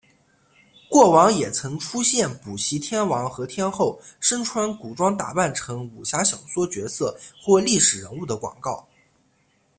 [0.89, 8.83] 过往也曾出现补习天王和天后身穿古装打扮成武侠小说角色或历史人物的广告。